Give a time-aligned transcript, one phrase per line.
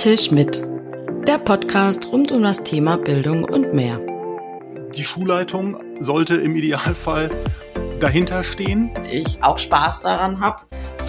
[0.00, 0.62] Tisch mit.
[1.26, 4.00] Der Podcast rund um das Thema Bildung und mehr.
[4.94, 7.30] Die Schulleitung sollte im Idealfall
[8.00, 8.92] dahinter stehen.
[9.12, 10.62] Ich auch Spaß daran habe.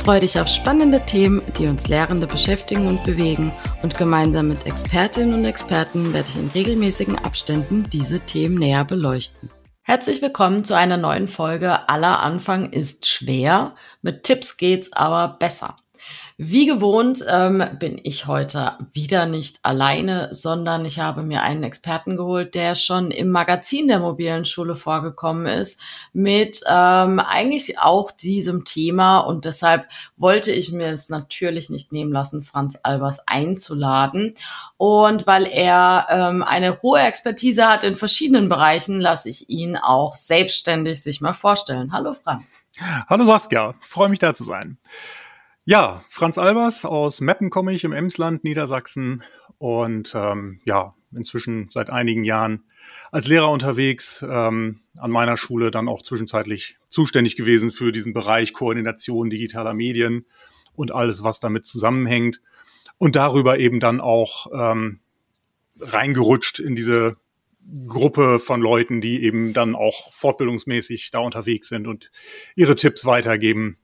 [0.03, 3.53] Freue dich auf spannende Themen, die uns Lehrende beschäftigen und bewegen.
[3.81, 9.49] Und gemeinsam mit Expertinnen und Experten werde ich in regelmäßigen Abständen diese Themen näher beleuchten.
[9.83, 13.73] Herzlich willkommen zu einer neuen Folge Aller Anfang ist schwer.
[14.01, 15.77] Mit Tipps geht's aber besser.
[16.43, 22.17] Wie gewohnt ähm, bin ich heute wieder nicht alleine, sondern ich habe mir einen Experten
[22.17, 25.79] geholt, der schon im Magazin der mobilen Schule vorgekommen ist,
[26.13, 29.19] mit ähm, eigentlich auch diesem Thema.
[29.19, 29.87] Und deshalb
[30.17, 34.33] wollte ich mir es natürlich nicht nehmen lassen, Franz Albers einzuladen.
[34.77, 40.15] Und weil er ähm, eine hohe Expertise hat in verschiedenen Bereichen, lasse ich ihn auch
[40.15, 41.91] selbstständig sich mal vorstellen.
[41.91, 42.67] Hallo Franz.
[43.07, 44.79] Hallo Saskia, freue mich da zu sein.
[45.63, 49.23] Ja, Franz Albers aus Meppen komme ich im Emsland, Niedersachsen.
[49.59, 52.63] Und ähm, ja, inzwischen seit einigen Jahren
[53.11, 58.53] als Lehrer unterwegs, ähm, an meiner Schule dann auch zwischenzeitlich zuständig gewesen für diesen Bereich
[58.53, 60.25] Koordination digitaler Medien
[60.73, 62.41] und alles, was damit zusammenhängt.
[62.97, 64.99] Und darüber eben dann auch ähm,
[65.79, 67.17] reingerutscht in diese
[67.87, 72.11] Gruppe von Leuten, die eben dann auch fortbildungsmäßig da unterwegs sind und
[72.55, 73.77] ihre Tipps weitergeben,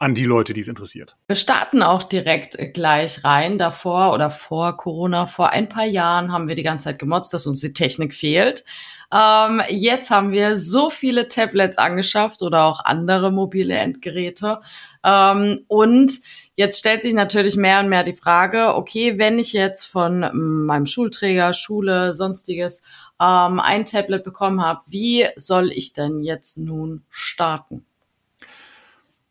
[0.00, 1.14] an die Leute, die es interessiert.
[1.28, 3.58] Wir starten auch direkt gleich rein.
[3.58, 7.46] Davor oder vor Corona, vor ein paar Jahren haben wir die ganze Zeit gemotzt, dass
[7.46, 8.64] uns die Technik fehlt.
[9.12, 14.60] Ähm, jetzt haben wir so viele Tablets angeschafft oder auch andere mobile Endgeräte.
[15.04, 16.20] Ähm, und
[16.56, 20.86] jetzt stellt sich natürlich mehr und mehr die Frage, okay, wenn ich jetzt von meinem
[20.86, 22.82] Schulträger, Schule, sonstiges
[23.20, 27.84] ähm, ein Tablet bekommen habe, wie soll ich denn jetzt nun starten?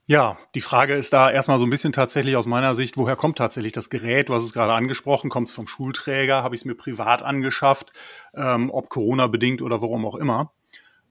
[0.09, 3.37] Ja, die Frage ist da erstmal so ein bisschen tatsächlich aus meiner Sicht, woher kommt
[3.37, 4.31] tatsächlich das Gerät?
[4.31, 7.91] Hast es gerade angesprochen, kommt es vom Schulträger, habe ich es mir privat angeschafft,
[8.33, 10.51] ähm, ob Corona bedingt oder warum auch immer.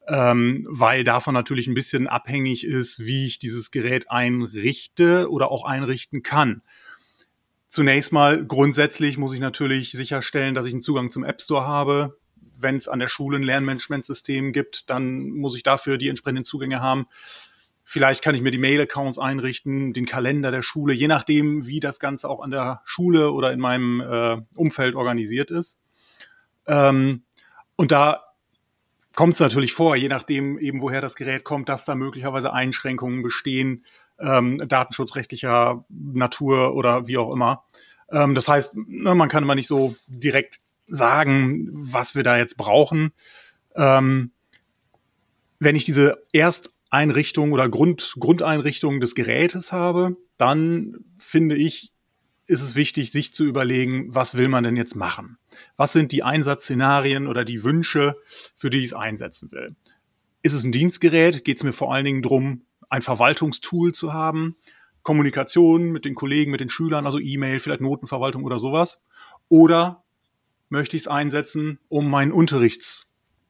[0.09, 5.65] Ähm, weil davon natürlich ein bisschen abhängig ist, wie ich dieses Gerät einrichte oder auch
[5.65, 6.62] einrichten kann.
[7.69, 12.19] Zunächst mal grundsätzlich muss ich natürlich sicherstellen, dass ich einen Zugang zum App Store habe.
[12.56, 16.80] Wenn es an der Schule ein Lernmanagementsystem gibt, dann muss ich dafür die entsprechenden Zugänge
[16.80, 17.06] haben.
[17.91, 21.99] Vielleicht kann ich mir die Mail-Accounts einrichten, den Kalender der Schule, je nachdem, wie das
[21.99, 25.78] Ganze auch an der Schule oder in meinem äh, Umfeld organisiert ist.
[26.66, 27.22] Ähm,
[27.77, 28.25] und da
[29.15, 33.22] kommt es natürlich vor, je nachdem eben woher das Gerät kommt, dass da möglicherweise Einschränkungen
[33.22, 33.87] bestehen,
[34.19, 37.65] ähm, datenschutzrechtlicher Natur oder wie auch immer.
[38.12, 42.59] Ähm, das heißt, ne, man kann immer nicht so direkt sagen, was wir da jetzt
[42.59, 43.12] brauchen.
[43.77, 44.32] Ähm,
[45.59, 51.93] wenn ich diese erst Einrichtung oder Grund, Grundeinrichtung des Gerätes habe, dann finde ich,
[52.47, 55.38] ist es wichtig, sich zu überlegen, was will man denn jetzt machen?
[55.77, 58.16] Was sind die Einsatzszenarien oder die Wünsche,
[58.56, 59.77] für die ich es einsetzen will?
[60.43, 61.44] Ist es ein Dienstgerät?
[61.44, 64.56] Geht es mir vor allen Dingen darum, ein Verwaltungstool zu haben?
[65.03, 69.00] Kommunikation mit den Kollegen, mit den Schülern, also E-Mail, vielleicht Notenverwaltung oder sowas?
[69.48, 70.04] Oder
[70.71, 73.07] möchte ich es einsetzen, um meinen Unterrichts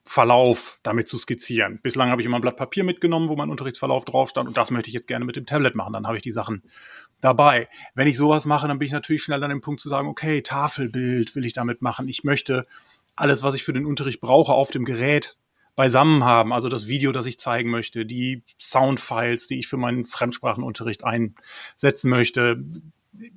[0.08, 1.80] Verlauf damit zu skizzieren.
[1.82, 4.70] Bislang habe ich immer ein Blatt Papier mitgenommen, wo mein Unterrichtsverlauf drauf stand und das
[4.70, 5.92] möchte ich jetzt gerne mit dem Tablet machen.
[5.92, 6.62] Dann habe ich die Sachen
[7.20, 7.68] dabei.
[7.94, 10.40] Wenn ich sowas mache, dann bin ich natürlich schnell an dem Punkt zu sagen, okay,
[10.40, 12.08] Tafelbild will ich damit machen.
[12.08, 12.64] Ich möchte
[13.16, 15.36] alles, was ich für den Unterricht brauche, auf dem Gerät
[15.76, 16.54] beisammen haben.
[16.54, 22.08] Also das Video, das ich zeigen möchte, die Soundfiles, die ich für meinen Fremdsprachenunterricht einsetzen
[22.08, 22.64] möchte.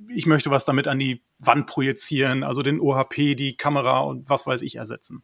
[0.07, 4.47] Ich möchte was damit an die Wand projizieren, also den OHP, die Kamera und was
[4.47, 5.21] weiß ich ersetzen.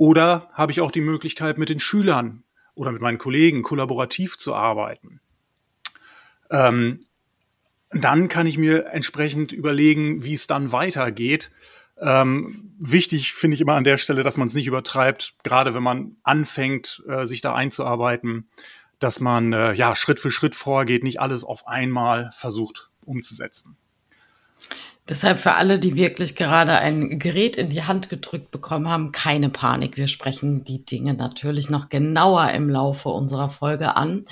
[0.00, 2.42] Oder habe ich auch die Möglichkeit, mit den Schülern
[2.74, 5.20] oder mit meinen Kollegen kollaborativ zu arbeiten?
[6.50, 7.00] Ähm,
[7.90, 11.50] dann kann ich mir entsprechend überlegen, wie es dann weitergeht.
[11.98, 15.82] Ähm, wichtig finde ich immer an der Stelle, dass man es nicht übertreibt, gerade wenn
[15.82, 18.48] man anfängt, äh, sich da einzuarbeiten,
[19.00, 23.76] dass man äh, ja Schritt für Schritt vorgeht, nicht alles auf einmal versucht umzusetzen.
[25.10, 29.50] Deshalb für alle, die wirklich gerade ein Gerät in die Hand gedrückt bekommen haben, keine
[29.50, 29.96] Panik.
[29.96, 34.24] Wir sprechen die Dinge natürlich noch genauer im Laufe unserer Folge an.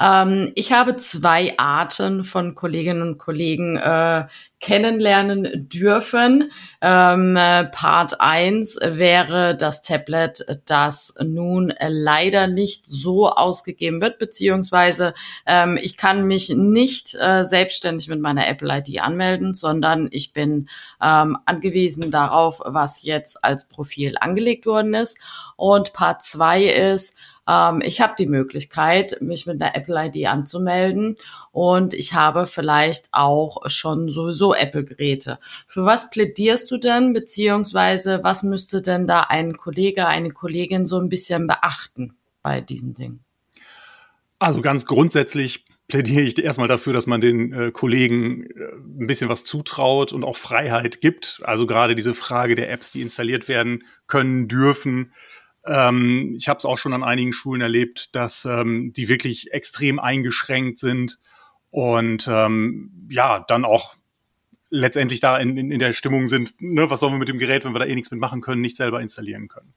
[0.00, 4.26] Ähm, ich habe zwei Arten von Kolleginnen und Kollegen äh,
[4.60, 6.50] kennenlernen dürfen.
[6.80, 15.14] Ähm, Part 1 wäre das Tablet, das nun leider nicht so ausgegeben wird, beziehungsweise
[15.46, 20.68] ähm, ich kann mich nicht äh, selbstständig mit meiner Apple-ID anmelden, sondern ich bin
[21.02, 25.18] ähm, angewiesen darauf, was jetzt als Profil angelegt worden ist.
[25.56, 27.14] Und Part 2 ist,
[27.48, 31.16] ähm, ich habe die Möglichkeit, mich mit einer Apple-ID anzumelden
[31.52, 35.38] und ich habe vielleicht auch schon sowieso Apple-Geräte.
[35.66, 40.98] Für was plädierst du denn, beziehungsweise was müsste denn da ein Kollege, eine Kollegin so
[40.98, 43.24] ein bisschen beachten bei diesen Dingen?
[44.38, 49.28] Also ganz grundsätzlich plädiere ich erstmal dafür, dass man den äh, Kollegen äh, ein bisschen
[49.28, 51.40] was zutraut und auch Freiheit gibt.
[51.44, 55.12] Also gerade diese Frage der Apps, die installiert werden können, dürfen.
[55.66, 59.98] Ähm, ich habe es auch schon an einigen Schulen erlebt, dass ähm, die wirklich extrem
[59.98, 61.18] eingeschränkt sind
[61.70, 63.96] und ähm, ja, dann auch
[64.70, 67.64] letztendlich da in, in, in der Stimmung sind, ne, was sollen wir mit dem Gerät,
[67.64, 69.72] wenn wir da eh nichts mitmachen können, nicht selber installieren können.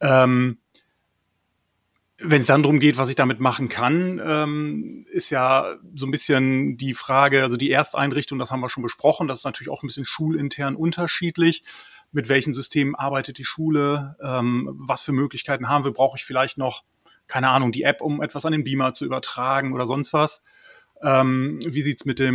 [0.00, 0.58] Ähm,
[2.18, 6.10] wenn es dann darum geht, was ich damit machen kann, ähm, ist ja so ein
[6.10, 9.82] bisschen die Frage, also die Ersteinrichtung, das haben wir schon besprochen, das ist natürlich auch
[9.82, 11.64] ein bisschen schulintern unterschiedlich.
[12.14, 14.16] Mit welchen Systemen arbeitet die Schule?
[14.22, 15.92] Ähm, was für Möglichkeiten haben wir?
[15.92, 16.84] Brauche ich vielleicht noch,
[17.26, 20.42] keine Ahnung, die App, um etwas an den Beamer zu übertragen oder sonst was?
[21.02, 22.30] Ähm, wie sieht's mit äh,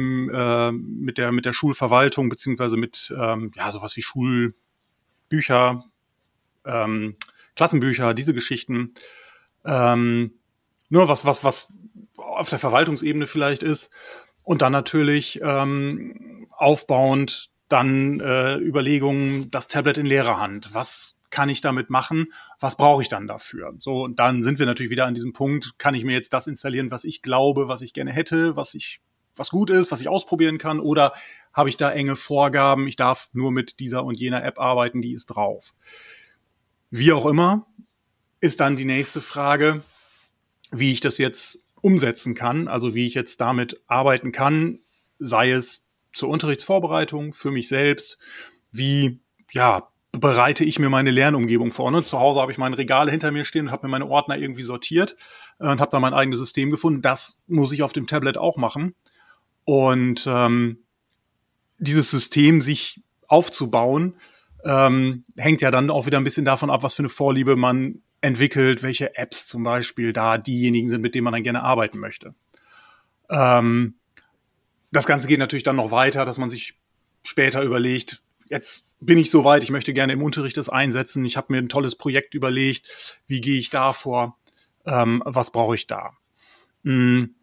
[0.72, 5.86] mit der, mit der Schulverwaltung beziehungsweise mit, ähm, ja, sowas wie Schulbücher,
[6.66, 7.16] ähm,
[7.56, 8.94] Klassenbücher, diese Geschichten
[9.66, 10.34] ähm,
[10.90, 11.72] nur was, was, was
[12.18, 13.92] auf der Verwaltungsebene vielleicht ist.
[14.44, 20.74] Und dann natürlich ähm, aufbauend dann äh, Überlegungen, das Tablet in leerer Hand.
[20.74, 22.34] Was kann ich damit machen?
[22.60, 23.74] Was brauche ich dann dafür?
[23.80, 26.48] So, und dann sind wir natürlich wieder an diesem Punkt, kann ich mir jetzt das
[26.48, 29.02] installieren, was ich glaube, was ich gerne hätte, was ich,
[29.36, 31.14] was gut ist, was ich ausprobieren kann, oder
[31.54, 35.14] habe ich da enge Vorgaben, ich darf nur mit dieser und jener App arbeiten, die
[35.14, 35.74] ist drauf.
[36.90, 37.68] Wie auch immer,
[38.42, 39.84] ist dann die nächste Frage,
[40.72, 44.80] wie ich das jetzt umsetzen kann, also wie ich jetzt damit arbeiten kann,
[45.20, 48.18] sei es zur Unterrichtsvorbereitung für mich selbst,
[48.72, 49.20] wie
[49.52, 51.92] ja, bereite ich mir meine Lernumgebung vor.
[51.92, 52.04] Ne?
[52.04, 54.64] Zu Hause habe ich meine Regale hinter mir stehen und habe mir meine Ordner irgendwie
[54.64, 55.16] sortiert
[55.60, 57.02] äh, und habe da mein eigenes System gefunden.
[57.02, 58.96] Das muss ich auf dem Tablet auch machen.
[59.66, 60.80] Und ähm,
[61.78, 64.16] dieses System sich aufzubauen,
[64.66, 68.02] ähm, hängt ja dann auch wieder ein bisschen davon ab, was für eine Vorliebe man
[68.22, 72.34] entwickelt, welche Apps zum Beispiel da diejenigen sind, mit denen man dann gerne arbeiten möchte.
[73.30, 73.99] Ähm,
[74.92, 76.76] das Ganze geht natürlich dann noch weiter, dass man sich
[77.24, 81.38] später überlegt, jetzt bin ich so weit, ich möchte gerne im Unterricht das einsetzen, ich
[81.38, 84.38] habe mir ein tolles Projekt überlegt, wie gehe ich da vor,
[84.86, 86.12] ähm, was brauche ich da.
[86.84, 87.36] Mhm.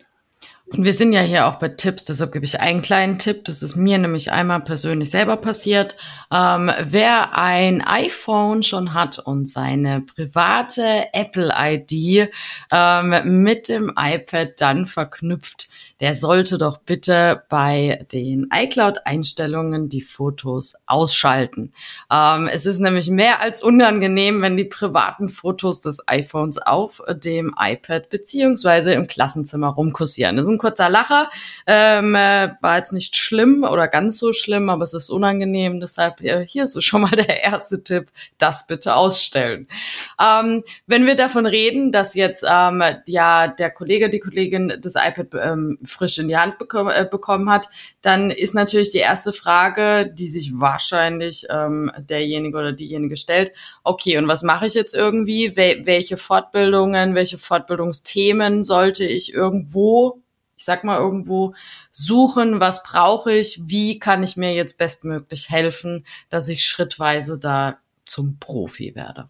[0.68, 3.44] Und wir sind ja hier auch bei Tipps, deshalb gebe ich einen kleinen Tipp.
[3.44, 5.96] Das ist mir nämlich einmal persönlich selber passiert.
[6.32, 12.30] Ähm, wer ein iPhone schon hat und seine private Apple-ID
[12.72, 15.68] ähm, mit dem iPad dann verknüpft,
[16.00, 21.72] der sollte doch bitte bei den iCloud-Einstellungen die Fotos ausschalten.
[22.12, 27.54] Ähm, es ist nämlich mehr als unangenehm, wenn die privaten Fotos des iPhones auf dem
[27.58, 30.36] iPad beziehungsweise im Klassenzimmer rumkursieren.
[30.36, 31.30] Das ist ein kurzer Lacher,
[31.66, 35.80] ähm, äh, war jetzt nicht schlimm oder ganz so schlimm, aber es ist unangenehm.
[35.80, 39.66] Deshalb äh, hier ist schon mal der erste Tipp, das bitte ausstellen.
[40.20, 45.28] Ähm, wenn wir davon reden, dass jetzt ähm, ja der Kollege, die Kollegin das iPad
[45.42, 47.68] ähm, frisch in die Hand bekommen, äh, bekommen hat,
[48.02, 53.52] dann ist natürlich die erste Frage, die sich wahrscheinlich ähm, derjenige oder diejenige stellt,
[53.84, 55.56] okay, und was mache ich jetzt irgendwie?
[55.56, 60.22] Wel welche Fortbildungen, welche Fortbildungsthemen sollte ich irgendwo
[60.58, 61.54] ich sag mal irgendwo
[61.90, 67.78] suchen, was brauche ich, wie kann ich mir jetzt bestmöglich helfen, dass ich schrittweise da
[68.06, 69.28] zum Profi werde.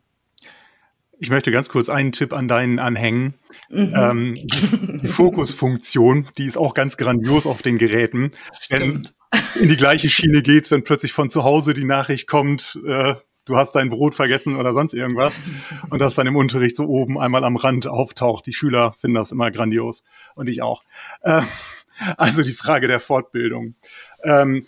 [1.19, 3.35] Ich möchte ganz kurz einen Tipp an deinen anhängen.
[3.71, 3.95] Mhm.
[3.97, 4.35] Ähm,
[5.03, 8.33] die Fokusfunktion, die ist auch ganz grandios auf den Geräten.
[8.53, 9.15] Stimmt.
[9.33, 13.15] Denn in die gleiche Schiene geht's, wenn plötzlich von zu Hause die Nachricht kommt, äh,
[13.47, 15.33] du hast dein Brot vergessen oder sonst irgendwas.
[15.89, 18.47] Und das dann im Unterricht so oben einmal am Rand auftaucht.
[18.47, 20.03] Die Schüler finden das immer grandios.
[20.35, 20.83] Und ich auch.
[21.23, 21.43] Äh,
[22.19, 23.75] also die Frage der Fortbildung.
[24.23, 24.67] Ähm,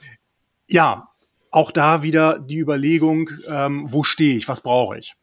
[0.67, 1.09] ja,
[1.51, 5.15] auch da wieder die Überlegung, ähm, wo stehe ich, was brauche ich?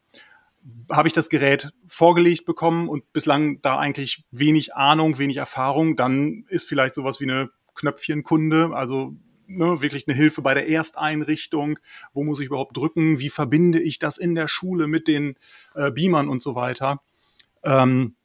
[0.90, 6.44] Habe ich das Gerät vorgelegt bekommen und bislang da eigentlich wenig Ahnung, wenig Erfahrung, dann
[6.48, 9.14] ist vielleicht sowas wie eine Knöpfchenkunde, also
[9.46, 11.78] ne, wirklich eine Hilfe bei der Ersteinrichtung,
[12.12, 15.36] wo muss ich überhaupt drücken, wie verbinde ich das in der Schule mit den
[15.74, 17.00] äh, Beamern und so weiter.
[17.62, 18.16] Ähm,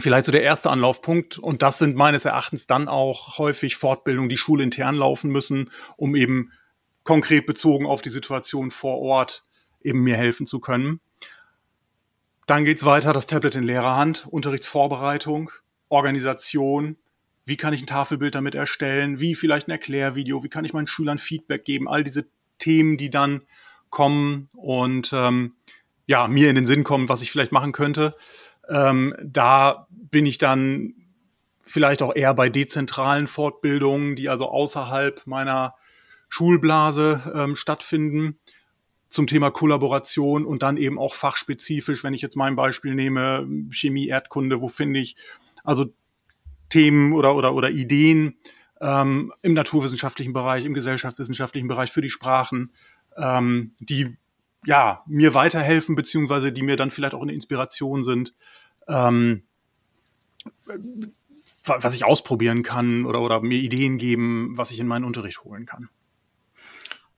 [0.00, 1.38] vielleicht so der erste Anlaufpunkt.
[1.38, 6.52] Und das sind meines Erachtens dann auch häufig Fortbildungen, die schulintern laufen müssen, um eben
[7.04, 9.44] konkret bezogen auf die Situation vor Ort
[9.82, 11.00] eben mir helfen zu können.
[12.46, 15.50] Dann geht's weiter, das Tablet in leerer Hand, Unterrichtsvorbereitung,
[15.88, 16.98] Organisation,
[17.46, 20.86] wie kann ich ein Tafelbild damit erstellen, wie vielleicht ein Erklärvideo, wie kann ich meinen
[20.86, 22.26] Schülern Feedback geben, all diese
[22.58, 23.42] Themen, die dann
[23.90, 25.54] kommen und ähm,
[26.06, 28.14] ja, mir in den Sinn kommen, was ich vielleicht machen könnte.
[28.68, 30.94] Ähm, da bin ich dann
[31.64, 35.74] vielleicht auch eher bei dezentralen Fortbildungen, die also außerhalb meiner
[36.28, 38.38] Schulblase ähm, stattfinden
[39.14, 44.08] zum Thema Kollaboration und dann eben auch fachspezifisch, wenn ich jetzt mein Beispiel nehme, Chemie,
[44.08, 45.14] Erdkunde, wo finde ich
[45.62, 45.86] also
[46.68, 48.38] Themen oder, oder, oder Ideen
[48.80, 52.72] ähm, im naturwissenschaftlichen Bereich, im gesellschaftswissenschaftlichen Bereich für die Sprachen,
[53.16, 54.16] ähm, die
[54.66, 58.34] ja mir weiterhelfen, beziehungsweise die mir dann vielleicht auch eine Inspiration sind,
[58.88, 59.44] ähm,
[61.64, 65.66] was ich ausprobieren kann oder, oder mir Ideen geben, was ich in meinen Unterricht holen
[65.66, 65.88] kann.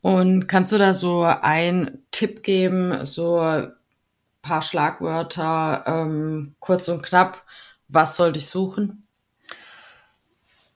[0.07, 3.73] Und kannst du da so einen Tipp geben, so ein
[4.41, 7.45] paar Schlagwörter, ähm, kurz und knapp,
[7.89, 9.09] was sollte ich suchen?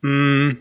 [0.00, 0.54] Mm,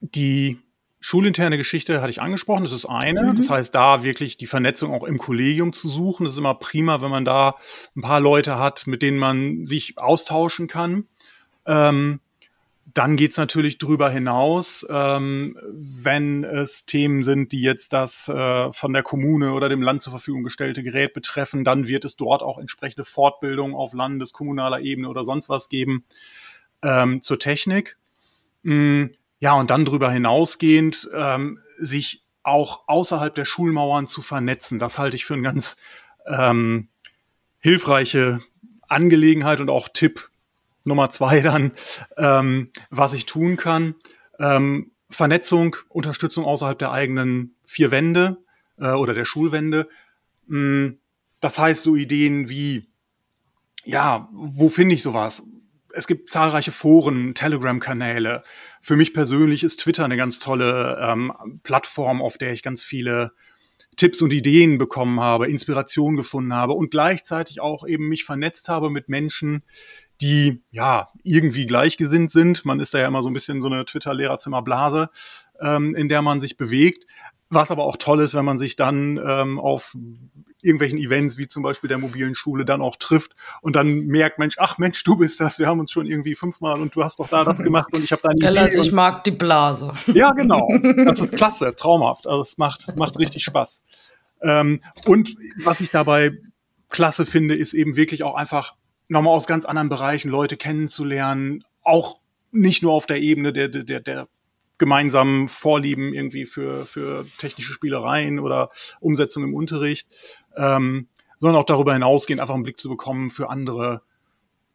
[0.00, 0.58] die
[1.00, 3.24] schulinterne Geschichte hatte ich angesprochen, das ist eine.
[3.24, 3.36] Mhm.
[3.36, 6.24] Das heißt, da wirklich die Vernetzung auch im Kollegium zu suchen.
[6.24, 7.56] Das ist immer prima, wenn man da
[7.94, 11.08] ein paar Leute hat, mit denen man sich austauschen kann.
[11.66, 12.20] Ähm,
[12.94, 18.92] dann geht's natürlich drüber hinaus, ähm, wenn es Themen sind, die jetzt das äh, von
[18.92, 22.58] der Kommune oder dem Land zur Verfügung gestellte Gerät betreffen, dann wird es dort auch
[22.58, 26.04] entsprechende Fortbildung auf landes-, kommunaler Ebene oder sonst was geben
[26.82, 27.96] ähm, zur Technik.
[28.62, 29.06] Mm,
[29.40, 34.78] ja, und dann drüber hinausgehend ähm, sich auch außerhalb der Schulmauern zu vernetzen.
[34.78, 35.76] Das halte ich für eine ganz
[36.26, 36.88] ähm,
[37.58, 38.40] hilfreiche
[38.86, 40.30] Angelegenheit und auch Tipp,
[40.84, 41.72] Nummer zwei dann,
[42.16, 43.94] ähm, was ich tun kann.
[44.38, 48.38] Ähm, Vernetzung, Unterstützung außerhalb der eigenen vier Wände
[48.78, 49.88] äh, oder der Schulwände.
[50.46, 50.90] Mm,
[51.40, 52.88] das heißt so Ideen wie,
[53.84, 55.46] ja, wo finde ich sowas?
[55.92, 58.42] Es gibt zahlreiche Foren, Telegram-Kanäle.
[58.82, 63.32] Für mich persönlich ist Twitter eine ganz tolle ähm, Plattform, auf der ich ganz viele
[63.96, 68.90] Tipps und Ideen bekommen habe, Inspiration gefunden habe und gleichzeitig auch eben mich vernetzt habe
[68.90, 69.62] mit Menschen,
[70.20, 72.64] die ja irgendwie gleichgesinnt sind.
[72.64, 75.08] Man ist da ja immer so ein bisschen so eine Twitter-Lehrerzimmerblase,
[75.60, 77.06] ähm, in der man sich bewegt.
[77.50, 79.94] Was aber auch toll ist, wenn man sich dann ähm, auf
[80.64, 84.56] irgendwelchen Events wie zum Beispiel der mobilen Schule dann auch trifft und dann merkt, Mensch,
[84.58, 87.28] ach Mensch, du bist das, wir haben uns schon irgendwie fünfmal und du hast doch
[87.28, 88.58] da das gemacht und ich habe deine Idee.
[88.58, 89.92] Also ich mag die Blase.
[90.06, 90.66] Ja, genau.
[91.04, 92.26] Das ist klasse, traumhaft.
[92.26, 93.82] Also es macht, macht richtig Spaß.
[94.42, 96.32] Ähm, und was ich dabei
[96.88, 98.74] klasse finde, ist eben wirklich auch einfach
[99.08, 102.18] nochmal aus ganz anderen Bereichen Leute kennenzulernen, auch
[102.50, 104.28] nicht nur auf der Ebene der, der, der
[104.78, 108.70] gemeinsamen Vorlieben irgendwie für, für technische Spielereien oder
[109.00, 110.08] Umsetzung im Unterricht,
[110.56, 111.08] ähm,
[111.38, 114.02] sondern auch darüber hinausgehend einfach einen Blick zu bekommen für andere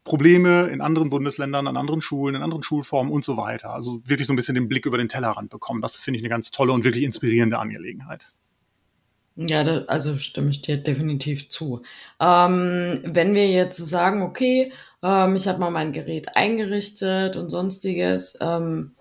[0.03, 3.74] Probleme in anderen Bundesländern, an anderen Schulen, in anderen Schulformen und so weiter.
[3.74, 5.81] Also wirklich so ein bisschen den Blick über den Tellerrand bekommen.
[5.81, 8.33] Das finde ich eine ganz tolle und wirklich inspirierende Angelegenheit.
[9.41, 11.81] Ja, da, also stimme ich dir definitiv zu.
[12.19, 17.50] Ähm, wenn wir jetzt so sagen, okay, ähm, ich habe mal mein Gerät eingerichtet und
[17.50, 18.96] sonstiges, ähm,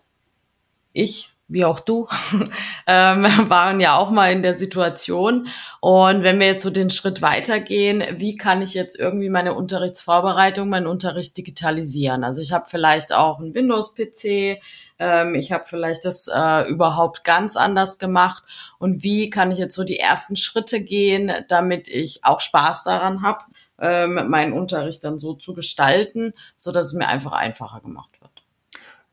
[0.93, 2.07] ich wie auch du,
[2.87, 5.49] ähm, waren ja auch mal in der Situation.
[5.81, 10.69] Und wenn wir jetzt so den Schritt weitergehen, wie kann ich jetzt irgendwie meine Unterrichtsvorbereitung,
[10.69, 12.23] meinen Unterricht digitalisieren?
[12.23, 14.61] Also ich habe vielleicht auch einen Windows-PC,
[14.99, 18.43] ähm, ich habe vielleicht das äh, überhaupt ganz anders gemacht.
[18.79, 23.23] Und wie kann ich jetzt so die ersten Schritte gehen, damit ich auch Spaß daran
[23.23, 23.45] habe,
[23.81, 28.31] ähm, meinen Unterricht dann so zu gestalten, so dass es mir einfach einfacher gemacht wird?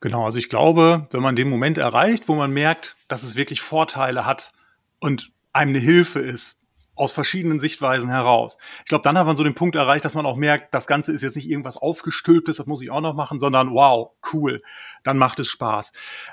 [0.01, 3.61] Genau, also ich glaube, wenn man den Moment erreicht, wo man merkt, dass es wirklich
[3.61, 4.51] Vorteile hat
[4.99, 6.59] und einem eine Hilfe ist,
[6.95, 8.57] aus verschiedenen Sichtweisen heraus.
[8.79, 11.11] Ich glaube, dann hat man so den Punkt erreicht, dass man auch merkt, das Ganze
[11.11, 14.61] ist jetzt nicht irgendwas aufgestülptes, das muss ich auch noch machen, sondern wow, cool,
[15.03, 15.91] dann macht es Spaß.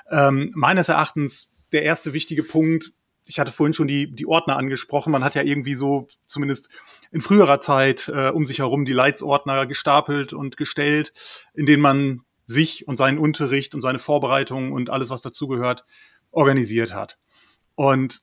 [0.09, 2.93] Ähm, meines Erachtens der erste wichtige Punkt,
[3.25, 6.69] ich hatte vorhin schon die, die Ordner angesprochen, man hat ja irgendwie so zumindest
[7.11, 11.13] in früherer Zeit äh, um sich herum die Leitsordner gestapelt und gestellt,
[11.53, 15.85] in denen man sich und seinen Unterricht und seine Vorbereitungen und alles, was dazugehört,
[16.31, 17.17] organisiert hat.
[17.75, 18.21] Und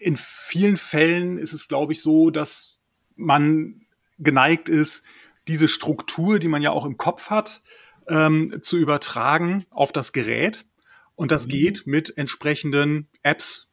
[0.00, 2.78] in vielen Fällen ist es, glaube ich, so, dass
[3.16, 3.82] man
[4.18, 5.04] geneigt ist,
[5.46, 7.62] diese Struktur, die man ja auch im Kopf hat,
[8.08, 10.66] ähm, zu übertragen auf das Gerät.
[11.14, 11.50] Und das mhm.
[11.50, 13.68] geht mit entsprechenden Apps,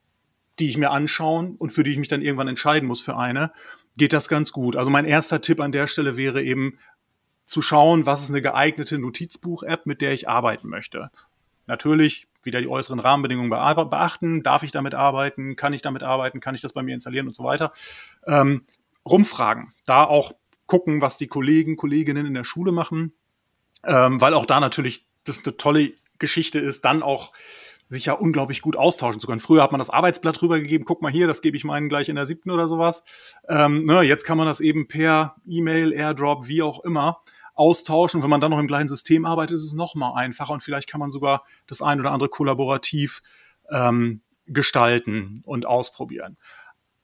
[0.59, 3.53] die ich mir anschauen und für die ich mich dann irgendwann entscheiden muss für eine,
[3.95, 4.75] geht das ganz gut.
[4.75, 6.77] Also mein erster Tipp an der Stelle wäre eben
[7.45, 11.09] zu schauen, was ist eine geeignete Notizbuch-App, mit der ich arbeiten möchte.
[11.67, 14.41] Natürlich wieder die äußeren Rahmenbedingungen beachten.
[14.41, 15.55] Darf ich damit arbeiten?
[15.55, 16.39] Kann ich damit arbeiten?
[16.39, 17.73] Kann ich das bei mir installieren und so weiter?
[18.25, 18.65] Ähm,
[19.07, 19.73] rumfragen.
[19.85, 20.31] Da auch
[20.65, 23.13] gucken, was die Kollegen, Kolleginnen in der Schule machen,
[23.83, 27.31] ähm, weil auch da natürlich das eine tolle Geschichte ist, dann auch
[27.89, 29.39] sich ja unglaublich gut austauschen zu können.
[29.39, 32.17] Früher hat man das Arbeitsblatt rübergegeben, guck mal hier, das gebe ich meinen gleich in
[32.17, 33.03] der siebten oder sowas.
[33.47, 37.21] Ähm, ne, jetzt kann man das eben per E-Mail, Airdrop, wie auch immer
[37.57, 38.23] austauschen.
[38.23, 40.89] Wenn man dann noch im gleichen System arbeitet, ist es noch mal einfacher und vielleicht
[40.89, 43.21] kann man sogar das ein oder andere kollaborativ
[43.69, 46.37] ähm, gestalten und ausprobieren.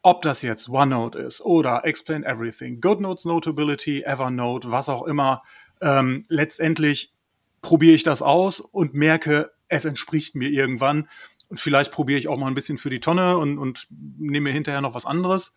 [0.01, 5.43] Ob das jetzt OneNote ist oder Explain Everything, GoodNotes Notability, Evernote, was auch immer,
[5.81, 7.13] ähm, letztendlich
[7.61, 11.09] probiere ich das aus und merke, es entspricht mir irgendwann.
[11.49, 14.53] Und vielleicht probiere ich auch mal ein bisschen für die Tonne und, und nehme mir
[14.53, 15.53] hinterher noch was anderes.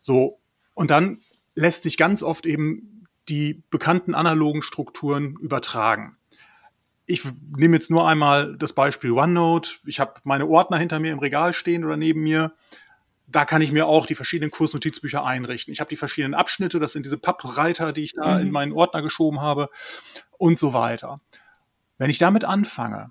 [0.00, 0.40] So.
[0.74, 1.20] Und dann
[1.54, 2.97] lässt sich ganz oft eben
[3.28, 6.16] die bekannten analogen Strukturen übertragen.
[7.06, 7.22] Ich
[7.56, 9.70] nehme jetzt nur einmal das Beispiel OneNote.
[9.86, 12.52] Ich habe meine Ordner hinter mir im Regal stehen oder neben mir.
[13.26, 15.72] Da kann ich mir auch die verschiedenen Kursnotizbücher einrichten.
[15.72, 18.46] Ich habe die verschiedenen Abschnitte, das sind diese Pappreiter, die ich da mhm.
[18.46, 19.70] in meinen Ordner geschoben habe
[20.36, 21.20] und so weiter.
[21.98, 23.10] Wenn ich damit anfange,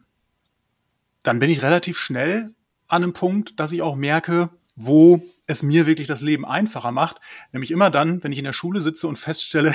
[1.24, 2.56] dann bin ich relativ schnell
[2.88, 7.20] an einem Punkt, dass ich auch merke, wo es mir wirklich das Leben einfacher macht.
[7.52, 9.74] Nämlich immer dann, wenn ich in der Schule sitze und feststelle,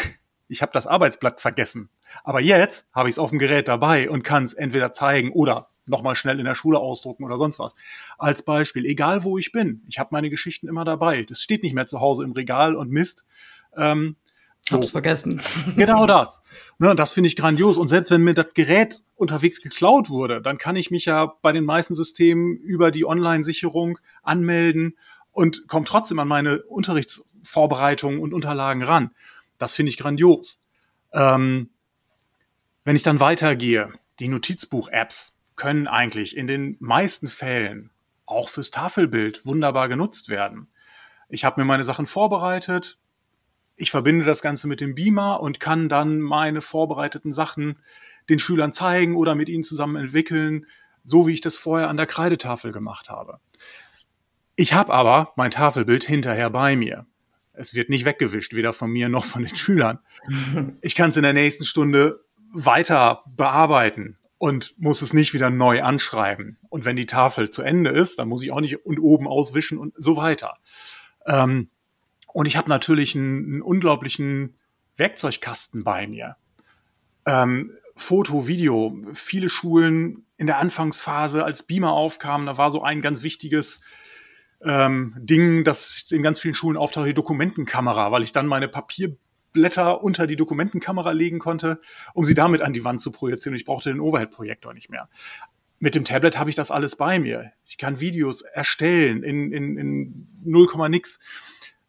[0.52, 1.88] ich habe das Arbeitsblatt vergessen.
[2.22, 5.68] Aber jetzt habe ich es auf dem Gerät dabei und kann es entweder zeigen oder
[5.86, 7.74] nochmal schnell in der Schule ausdrucken oder sonst was.
[8.18, 11.22] Als Beispiel, egal wo ich bin, ich habe meine Geschichten immer dabei.
[11.22, 13.26] Das steht nicht mehr zu Hause im Regal und Mist.
[13.76, 14.16] Ähm,
[14.68, 14.76] so.
[14.76, 15.40] Hab's vergessen.
[15.76, 16.42] Genau das.
[16.78, 17.78] Ne, das finde ich grandios.
[17.78, 21.52] Und selbst wenn mir das Gerät unterwegs geklaut wurde, dann kann ich mich ja bei
[21.52, 24.96] den meisten Systemen über die Online-Sicherung anmelden
[25.32, 29.10] und komme trotzdem an meine Unterrichtsvorbereitungen und Unterlagen ran.
[29.62, 30.60] Das finde ich grandios.
[31.12, 31.70] Ähm,
[32.82, 37.92] wenn ich dann weitergehe, die Notizbuch-Apps können eigentlich in den meisten Fällen
[38.26, 40.66] auch fürs Tafelbild wunderbar genutzt werden.
[41.28, 42.98] Ich habe mir meine Sachen vorbereitet,
[43.76, 47.78] ich verbinde das Ganze mit dem Beamer und kann dann meine vorbereiteten Sachen
[48.28, 50.66] den Schülern zeigen oder mit ihnen zusammen entwickeln,
[51.04, 53.38] so wie ich das vorher an der Kreidetafel gemacht habe.
[54.56, 57.06] Ich habe aber mein Tafelbild hinterher bei mir.
[57.52, 59.98] Es wird nicht weggewischt, weder von mir noch von den Schülern.
[60.80, 65.82] Ich kann es in der nächsten Stunde weiter bearbeiten und muss es nicht wieder neu
[65.82, 66.58] anschreiben.
[66.68, 69.78] Und wenn die Tafel zu Ende ist, dann muss ich auch nicht und oben auswischen
[69.78, 70.56] und so weiter.
[71.26, 71.70] Ähm,
[72.32, 74.56] und ich habe natürlich einen, einen, unglaublichen
[74.96, 76.36] Werkzeugkasten bei mir.
[77.26, 78.96] Ähm, Foto, Video.
[79.12, 83.80] Viele Schulen in der Anfangsphase, als Beamer aufkamen, da war so ein ganz wichtiges
[84.64, 90.02] ähm, Ding, das in ganz vielen Schulen auftaucht, die Dokumentenkamera, weil ich dann meine Papierblätter
[90.02, 91.80] unter die Dokumentenkamera legen konnte,
[92.14, 93.56] um sie damit an die Wand zu projizieren.
[93.56, 95.08] Ich brauchte den Overhead-Projektor nicht mehr.
[95.78, 97.52] Mit dem Tablet habe ich das alles bei mir.
[97.66, 101.18] Ich kann Videos erstellen in, in, in 0, nix.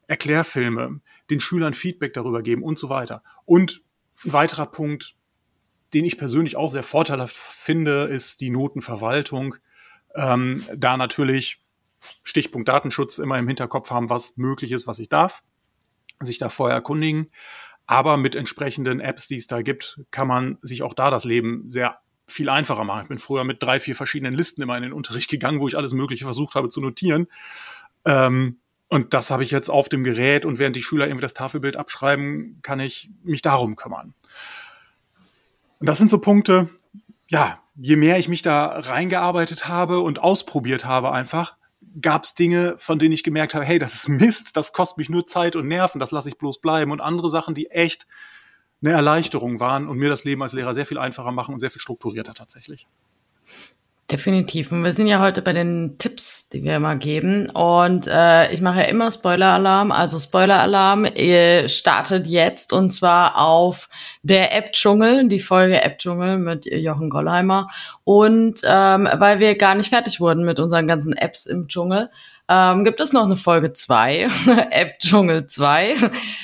[0.08, 3.24] Erklärfilme, den Schülern Feedback darüber geben und so weiter.
[3.46, 3.82] Und
[4.26, 5.16] ein weiterer Punkt,
[5.94, 9.56] den ich persönlich auch sehr vorteilhaft finde, ist die Notenverwaltung.
[10.16, 11.63] Ähm, da natürlich
[12.24, 15.44] Stichpunkt Datenschutz immer im Hinterkopf haben, was möglich ist, was ich darf,
[16.22, 17.32] sich da vorher erkundigen.
[17.86, 21.70] Aber mit entsprechenden Apps, die es da gibt, kann man sich auch da das Leben
[21.70, 23.04] sehr viel einfacher machen.
[23.04, 25.76] Ich bin früher mit drei, vier verschiedenen Listen immer in den Unterricht gegangen, wo ich
[25.76, 27.28] alles Mögliche versucht habe zu notieren.
[28.06, 31.34] Ähm, und das habe ich jetzt auf dem Gerät und während die Schüler irgendwie das
[31.34, 34.14] Tafelbild abschreiben, kann ich mich darum kümmern.
[35.80, 36.70] Und das sind so Punkte,
[37.28, 41.58] ja, je mehr ich mich da reingearbeitet habe und ausprobiert habe einfach,
[42.02, 45.10] gab es Dinge, von denen ich gemerkt habe, hey, das ist Mist, das kostet mich
[45.10, 46.92] nur Zeit und Nerven, das lasse ich bloß bleiben.
[46.92, 48.08] Und andere Sachen, die echt
[48.82, 51.72] eine Erleichterung waren und mir das Leben als Lehrer sehr viel einfacher machen und sehr
[51.72, 52.88] viel strukturierter tatsächlich.
[54.14, 54.72] Definitiv.
[54.72, 57.50] Und wir sind ja heute bei den Tipps, die wir immer geben.
[57.50, 59.92] Und äh, ich mache ja immer Spoiler-Alarm.
[59.92, 61.08] Also Spoiler-Alarm
[61.66, 63.90] startet jetzt und zwar auf
[64.22, 67.70] der App-Dschungel, die Folge App-Dschungel mit Jochen Gollheimer.
[68.04, 72.12] Und ähm, weil wir gar nicht fertig wurden mit unseren ganzen Apps im Dschungel,
[72.48, 74.28] ähm, gibt es noch eine Folge 2,
[74.70, 75.96] App-Dschungel 2.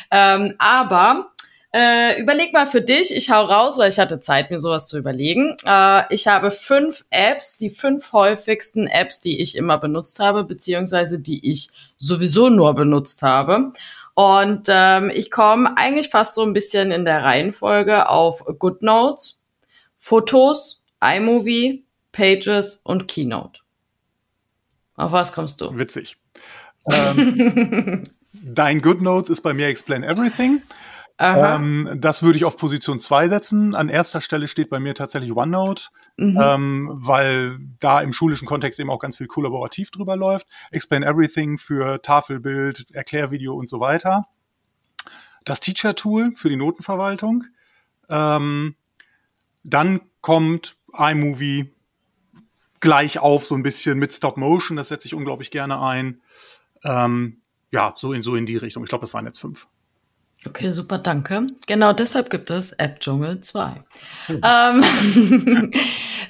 [0.10, 1.34] ähm, aber
[1.71, 4.97] äh, überleg mal für dich, ich hau raus, weil ich hatte Zeit, mir sowas zu
[4.97, 5.55] überlegen.
[5.65, 11.19] Äh, ich habe fünf Apps, die fünf häufigsten Apps, die ich immer benutzt habe, beziehungsweise
[11.19, 13.71] die ich sowieso nur benutzt habe.
[14.15, 19.38] Und ähm, ich komme eigentlich fast so ein bisschen in der Reihenfolge auf GoodNotes,
[19.97, 23.60] Fotos, iMovie, Pages und Keynote.
[24.95, 25.77] Auf was kommst du?
[25.77, 26.17] Witzig.
[26.91, 28.03] ähm,
[28.34, 30.63] dein GoodNotes ist bei mir Explain Everything.
[31.21, 33.75] Ähm, das würde ich auf Position 2 setzen.
[33.75, 36.39] An erster Stelle steht bei mir tatsächlich OneNote, mhm.
[36.41, 40.47] ähm, weil da im schulischen Kontext eben auch ganz viel kollaborativ drüber läuft.
[40.71, 44.27] Explain Everything für Tafelbild, Erklärvideo und so weiter.
[45.43, 47.43] Das Teacher-Tool für die Notenverwaltung.
[48.10, 48.75] Ähm,
[49.63, 51.73] dann kommt iMovie,
[52.79, 56.21] gleich auf so ein bisschen mit Stop Motion, das setze ich unglaublich gerne ein.
[56.86, 58.84] Ähm, ja, so in, so in die Richtung.
[58.84, 59.67] Ich glaube, das waren jetzt fünf.
[60.45, 61.47] Okay, super, danke.
[61.67, 63.84] Genau deshalb gibt es App Dschungel 2.
[64.30, 64.41] Mhm.
[64.41, 65.71] Ähm,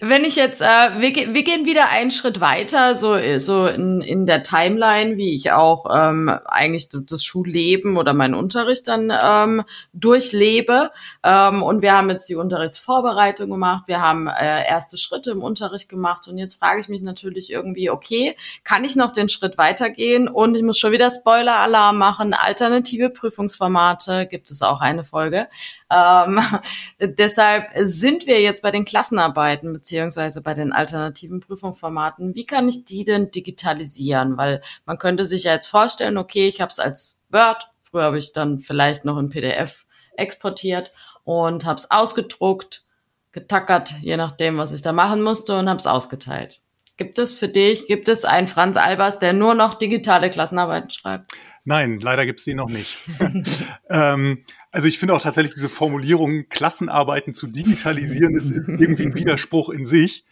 [0.01, 4.25] wenn ich jetzt, äh, wir, wir, gehen wieder einen Schritt weiter, so, so in, in
[4.25, 10.91] der Timeline, wie ich auch ähm, eigentlich das Schulleben oder meinen Unterricht dann ähm, durchlebe.
[11.23, 15.89] Ähm, und wir haben jetzt die Unterrichtsvorbereitung gemacht, wir haben äh, erste Schritte im Unterricht
[15.89, 20.27] gemacht und jetzt frage ich mich natürlich irgendwie, okay, kann ich noch den Schritt weitergehen?
[20.27, 25.47] Und ich muss schon wieder Spoiler-Alarm machen, alternative Prüfungsformate, gibt es auch eine Folge.
[25.91, 26.39] Ähm,
[26.99, 32.35] deshalb sind wir jetzt bei den Klassenarbeiten beziehungsweise bei den alternativen Prüfungsformaten.
[32.35, 34.37] Wie kann ich die denn digitalisieren?
[34.37, 38.19] Weil man könnte sich ja jetzt vorstellen, okay, ich habe es als Word, früher habe
[38.19, 42.83] ich dann vielleicht noch in PDF exportiert und habe es ausgedruckt,
[43.31, 46.61] getackert, je nachdem, was ich da machen musste und habe es ausgeteilt.
[46.97, 51.31] Gibt es für dich, gibt es einen Franz Albers, der nur noch digitale Klassenarbeiten schreibt?
[51.65, 52.97] Nein, leider gibt es die noch nicht.
[53.89, 59.15] ähm, also ich finde auch tatsächlich diese Formulierung, Klassenarbeiten zu digitalisieren, ist, ist irgendwie ein
[59.15, 60.25] Widerspruch in sich.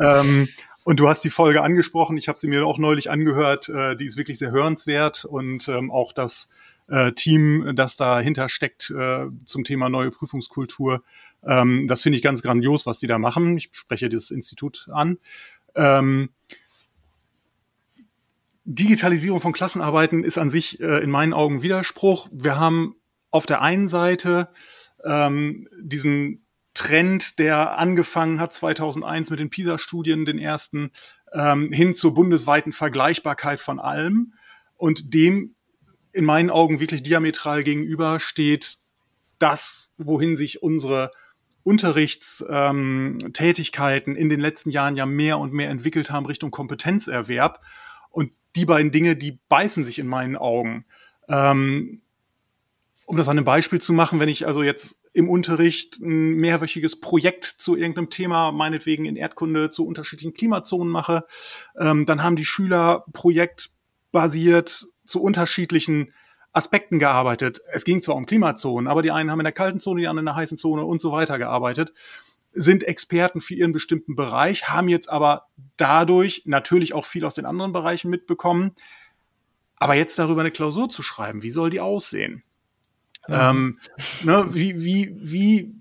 [0.00, 0.48] Ähm,
[0.84, 4.06] und du hast die Folge angesprochen, ich habe sie mir auch neulich angehört, äh, die
[4.06, 6.48] ist wirklich sehr hörenswert und ähm, auch das
[6.88, 11.02] äh, Team, das dahinter steckt äh, zum Thema neue Prüfungskultur,
[11.44, 13.56] ähm, das finde ich ganz grandios, was die da machen.
[13.56, 15.18] Ich spreche das Institut an.
[18.64, 22.28] Digitalisierung von Klassenarbeiten ist an sich äh, in meinen Augen Widerspruch.
[22.32, 22.94] Wir haben
[23.30, 24.48] auf der einen Seite
[25.04, 30.90] ähm, diesen Trend, der angefangen hat 2001 mit den PISA-Studien, den ersten,
[31.32, 34.34] ähm, hin zur bundesweiten Vergleichbarkeit von allem.
[34.76, 35.54] Und dem
[36.12, 38.78] in meinen Augen wirklich diametral gegenüber steht
[39.38, 41.10] das, wohin sich unsere
[41.64, 47.60] Unterrichtstätigkeiten ähm, in den letzten Jahren ja mehr und mehr entwickelt haben Richtung Kompetenzerwerb.
[48.56, 50.84] Die beiden Dinge, die beißen sich in meinen Augen.
[51.28, 52.02] Ähm,
[53.06, 57.00] um das an einem Beispiel zu machen, wenn ich also jetzt im Unterricht ein mehrwöchiges
[57.00, 61.26] Projekt zu irgendeinem Thema, meinetwegen in Erdkunde zu unterschiedlichen Klimazonen mache,
[61.78, 66.12] ähm, dann haben die Schüler projektbasiert zu unterschiedlichen
[66.52, 67.60] Aspekten gearbeitet.
[67.72, 70.24] Es ging zwar um Klimazonen, aber die einen haben in der kalten Zone, die anderen
[70.24, 71.92] in der heißen Zone und so weiter gearbeitet,
[72.52, 77.46] sind Experten für ihren bestimmten Bereich, haben jetzt aber dadurch natürlich auch viel aus den
[77.46, 78.72] anderen Bereichen mitbekommen.
[79.76, 82.44] Aber jetzt darüber eine Klausur zu schreiben, wie soll die aussehen?
[83.28, 83.50] Ja.
[83.50, 83.78] Ähm,
[84.22, 85.74] ne, wie, wie, wie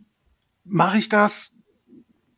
[0.63, 1.53] mache ich das?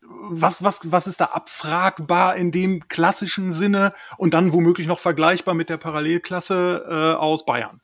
[0.02, 5.54] Was, was, was ist da abfragbar in dem klassischen Sinne und dann womöglich noch vergleichbar
[5.54, 7.82] mit der Parallelklasse äh, aus Bayern?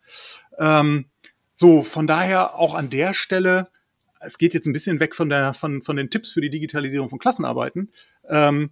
[0.57, 1.05] Ähm,
[1.53, 3.69] so, von daher auch an der Stelle,
[4.19, 7.09] es geht jetzt ein bisschen weg von, der, von, von den Tipps für die Digitalisierung
[7.09, 7.91] von Klassenarbeiten.
[8.27, 8.71] Ähm,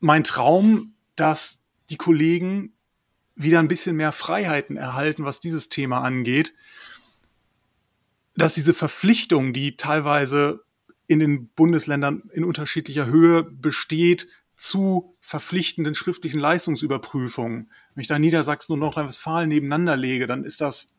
[0.00, 2.72] mein Traum, dass die Kollegen
[3.36, 6.54] wieder ein bisschen mehr Freiheiten erhalten, was dieses Thema angeht
[8.36, 10.64] dass diese Verpflichtung, die teilweise
[11.06, 17.70] in den Bundesländern in unterschiedlicher Höhe besteht, zu verpflichtenden schriftlichen Leistungsüberprüfungen.
[17.94, 20.90] Wenn ich da Niedersachsen und Nordrhein-Westfalen nebeneinander lege, dann ist das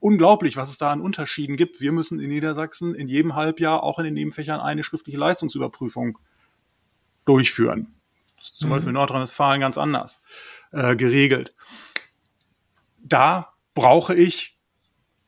[0.00, 1.80] unglaublich, was es da an Unterschieden gibt.
[1.80, 6.18] Wir müssen in Niedersachsen in jedem Halbjahr auch in den Nebenfächern eine schriftliche Leistungsüberprüfung
[7.24, 7.94] durchführen.
[8.36, 8.74] Das ist zum mhm.
[8.74, 10.20] Beispiel in Nordrhein-Westfalen ganz anders
[10.72, 11.54] äh, geregelt.
[12.98, 14.58] Da brauche ich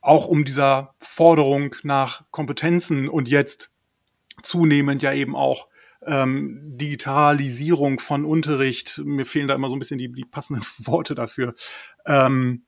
[0.01, 3.71] auch um dieser Forderung nach Kompetenzen und jetzt
[4.43, 5.67] zunehmend ja eben auch
[6.05, 11.15] ähm, Digitalisierung von Unterricht, mir fehlen da immer so ein bisschen die, die passenden Worte
[11.15, 11.55] dafür.
[12.05, 12.63] Ähm,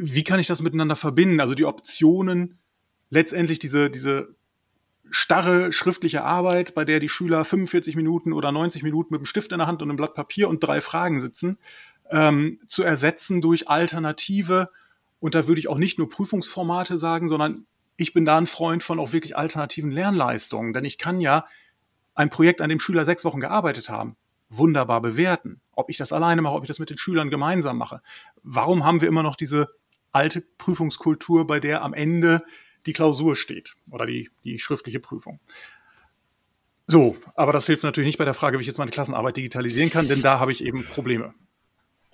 [0.00, 1.40] wie kann ich das miteinander verbinden?
[1.40, 2.58] Also die Optionen,
[3.10, 4.34] letztendlich diese, diese
[5.10, 9.52] starre schriftliche Arbeit, bei der die Schüler 45 Minuten oder 90 Minuten mit einem Stift
[9.52, 11.58] in der Hand und einem Blatt Papier und drei Fragen sitzen,
[12.10, 14.68] ähm, zu ersetzen durch alternative
[15.22, 17.64] und da würde ich auch nicht nur Prüfungsformate sagen, sondern
[17.96, 20.72] ich bin da ein Freund von auch wirklich alternativen Lernleistungen.
[20.72, 21.46] Denn ich kann ja
[22.16, 24.16] ein Projekt, an dem Schüler sechs Wochen gearbeitet haben,
[24.48, 25.60] wunderbar bewerten.
[25.70, 28.02] Ob ich das alleine mache, ob ich das mit den Schülern gemeinsam mache.
[28.42, 29.68] Warum haben wir immer noch diese
[30.12, 32.42] alte Prüfungskultur, bei der am Ende
[32.86, 35.40] die Klausur steht oder die, die schriftliche Prüfung?
[36.86, 39.90] So, aber das hilft natürlich nicht bei der Frage, wie ich jetzt meine Klassenarbeit digitalisieren
[39.90, 41.32] kann, denn da habe ich eben Probleme.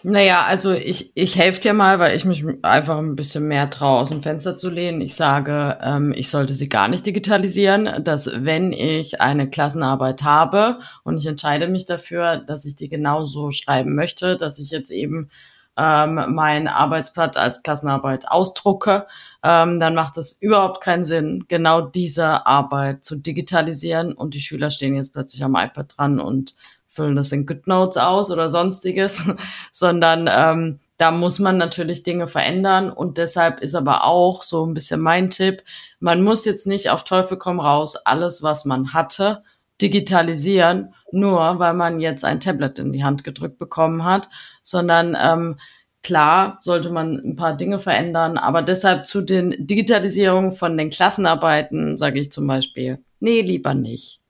[0.04, 3.98] Naja, also ich, ich helfe dir mal, weil ich mich einfach ein bisschen mehr traue,
[3.98, 5.00] aus dem Fenster zu lehnen.
[5.00, 10.78] Ich sage, ähm, ich sollte sie gar nicht digitalisieren, dass wenn ich eine Klassenarbeit habe
[11.02, 15.30] und ich entscheide mich dafür, dass ich die genauso schreiben möchte, dass ich jetzt eben
[15.78, 19.06] ähm, mein Arbeitsblatt als Klassenarbeit ausdrucke,
[19.44, 24.12] ähm, dann macht es überhaupt keinen Sinn, genau diese Arbeit zu digitalisieren.
[24.12, 26.56] Und die Schüler stehen jetzt plötzlich am iPad dran und
[26.88, 29.24] füllen das in GoodNotes aus oder sonstiges,
[29.72, 32.90] sondern ähm, da muss man natürlich Dinge verändern.
[32.90, 35.62] Und deshalb ist aber auch so ein bisschen mein Tipp,
[36.00, 39.44] man muss jetzt nicht auf Teufel komm raus alles, was man hatte,
[39.80, 44.28] digitalisieren, nur weil man jetzt ein Tablet in die Hand gedrückt bekommen hat,
[44.62, 45.58] sondern ähm,
[46.02, 51.96] klar sollte man ein paar Dinge verändern, aber deshalb zu den Digitalisierungen von den Klassenarbeiten
[51.96, 54.20] sage ich zum Beispiel, nee, lieber nicht.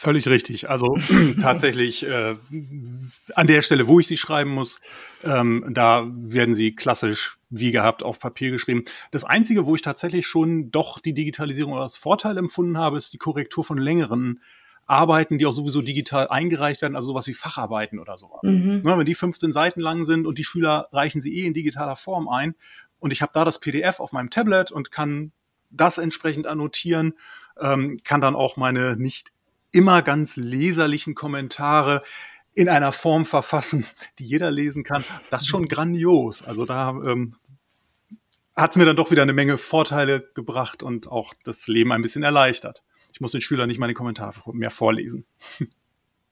[0.00, 0.70] Völlig richtig.
[0.70, 0.96] Also
[1.40, 2.36] tatsächlich äh,
[3.34, 4.80] an der Stelle, wo ich sie schreiben muss,
[5.24, 8.84] ähm, da werden sie klassisch wie gehabt auf Papier geschrieben.
[9.10, 13.18] Das Einzige, wo ich tatsächlich schon doch die Digitalisierung als Vorteil empfunden habe, ist die
[13.18, 14.40] Korrektur von längeren
[14.86, 18.42] Arbeiten, die auch sowieso digital eingereicht werden, also sowas wie Facharbeiten oder sowas.
[18.44, 18.84] Mhm.
[18.86, 21.96] Ja, wenn die 15 Seiten lang sind und die Schüler reichen sie eh in digitaler
[21.96, 22.54] Form ein
[23.00, 25.32] und ich habe da das PDF auf meinem Tablet und kann
[25.70, 27.14] das entsprechend annotieren,
[27.60, 29.32] ähm, kann dann auch meine nicht
[29.72, 32.02] immer ganz leserlichen Kommentare
[32.54, 33.86] in einer Form verfassen,
[34.18, 35.04] die jeder lesen kann.
[35.30, 36.42] Das ist schon grandios.
[36.42, 37.36] Also da ähm,
[38.56, 42.02] hat es mir dann doch wieder eine Menge Vorteile gebracht und auch das Leben ein
[42.02, 42.82] bisschen erleichtert.
[43.12, 45.26] Ich muss den Schülern nicht meine Kommentare mehr vorlesen.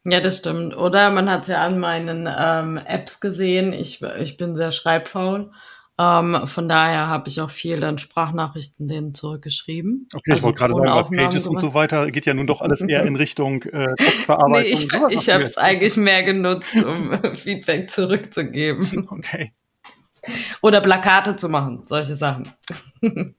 [0.09, 0.77] Ja, das stimmt.
[0.77, 3.73] Oder man hat es ja an meinen ähm, Apps gesehen.
[3.73, 5.51] Ich, ich bin sehr schreibfaul.
[5.99, 10.09] Ähm, von daher habe ich auch viel dann Sprachnachrichten denen zurückgeschrieben.
[10.15, 12.61] Okay, also ich wollte gerade sagen, bei Pages und so weiter geht ja nun doch
[12.61, 14.63] alles eher in Richtung äh, Textverarbeitung.
[14.63, 19.09] nee, ich, so, ich habe es eigentlich mehr genutzt, um Feedback zurückzugeben.
[19.11, 19.53] Okay.
[20.61, 22.53] Oder Plakate zu machen, solche Sachen.
[23.01, 23.35] ähm,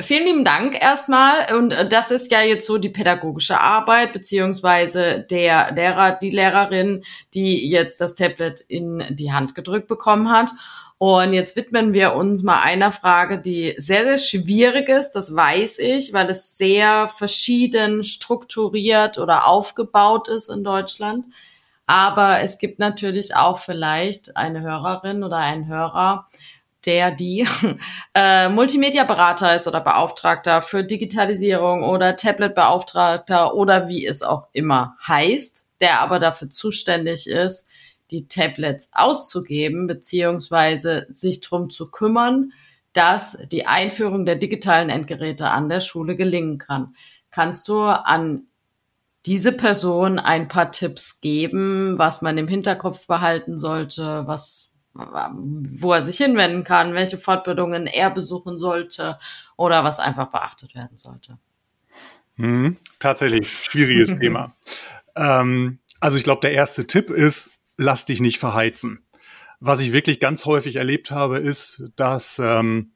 [0.00, 1.54] vielen lieben Dank erstmal.
[1.54, 7.68] Und das ist ja jetzt so die pädagogische Arbeit, beziehungsweise der Lehrer, die Lehrerin, die
[7.68, 10.52] jetzt das Tablet in die Hand gedrückt bekommen hat.
[10.98, 15.78] Und jetzt widmen wir uns mal einer Frage, die sehr, sehr schwierig ist, das weiß
[15.78, 21.26] ich, weil es sehr verschieden strukturiert oder aufgebaut ist in Deutschland.
[21.86, 26.28] Aber es gibt natürlich auch vielleicht eine Hörerin oder einen Hörer,
[26.86, 27.46] der die
[28.14, 35.68] äh, Multimedia-Berater ist oder Beauftragter für Digitalisierung oder Tablet-Beauftragter oder wie es auch immer heißt,
[35.80, 37.68] der aber dafür zuständig ist,
[38.10, 42.52] die Tablets auszugeben, beziehungsweise sich drum zu kümmern,
[42.92, 46.94] dass die Einführung der digitalen Endgeräte an der Schule gelingen kann.
[47.30, 48.46] Kannst du an
[49.26, 56.00] diese Person ein paar Tipps geben, was man im Hinterkopf behalten sollte, was, wo er
[56.00, 59.18] sich hinwenden kann, welche Fortbildungen er besuchen sollte
[59.56, 61.38] oder was einfach beachtet werden sollte?
[62.36, 64.54] Hm, tatsächlich schwieriges Thema.
[65.16, 69.06] Ähm, also ich glaube, der erste Tipp ist, lass dich nicht verheizen.
[69.60, 72.92] Was ich wirklich ganz häufig erlebt habe, ist, dass ähm,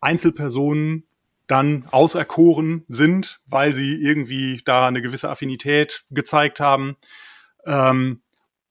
[0.00, 1.06] Einzelpersonen
[1.46, 6.96] dann auserkoren sind, weil sie irgendwie da eine gewisse Affinität gezeigt haben
[7.66, 8.22] ähm,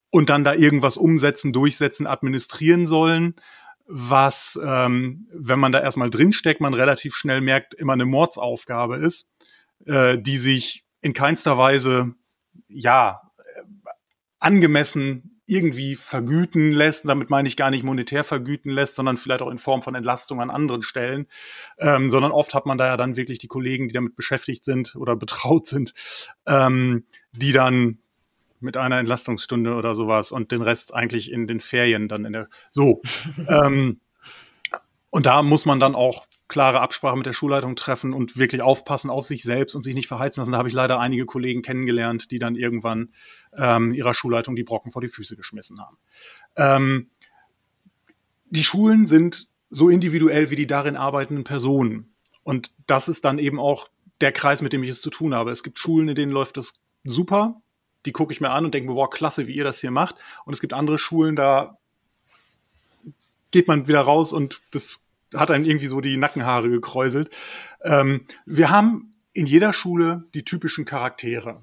[0.10, 3.36] und dann da irgendwas umsetzen, durchsetzen, administrieren sollen,
[3.86, 9.30] was, ähm, wenn man da erstmal drinsteckt, man relativ schnell merkt, immer eine Mordsaufgabe ist,
[9.86, 12.16] äh, die sich in keinster Weise
[12.68, 13.22] ja
[14.40, 17.08] angemessen irgendwie vergüten lässt.
[17.08, 20.42] Damit meine ich gar nicht monetär vergüten lässt, sondern vielleicht auch in Form von Entlastung
[20.42, 21.28] an anderen Stellen.
[21.78, 24.96] Ähm, sondern oft hat man da ja dann wirklich die Kollegen, die damit beschäftigt sind
[24.96, 25.94] oder betraut sind,
[26.46, 28.00] ähm, die dann
[28.60, 32.48] mit einer Entlastungsstunde oder sowas und den Rest eigentlich in den Ferien dann in der
[32.72, 33.02] so.
[33.48, 34.00] ähm,
[35.10, 39.10] und da muss man dann auch klare Absprache mit der Schulleitung treffen und wirklich aufpassen
[39.10, 40.52] auf sich selbst und sich nicht verheizen lassen.
[40.52, 43.14] Da habe ich leider einige Kollegen kennengelernt, die dann irgendwann
[43.58, 45.98] ähm, ihrer Schulleitung die Brocken vor die Füße geschmissen haben.
[46.56, 47.10] Ähm,
[48.50, 52.14] die Schulen sind so individuell wie die darin arbeitenden Personen.
[52.44, 53.90] Und das ist dann eben auch
[54.22, 55.52] der Kreis, mit dem ich es zu tun habe.
[55.52, 57.62] Es gibt Schulen, in denen läuft das super.
[58.06, 60.16] Die gucke ich mir an und denke mir, boah, klasse, wie ihr das hier macht.
[60.46, 61.78] Und es gibt andere Schulen, da
[63.50, 65.03] geht man wieder raus und das
[65.36, 67.30] hat einem irgendwie so die Nackenhaare gekräuselt.
[67.84, 71.62] Ähm, wir haben in jeder Schule die typischen Charaktere.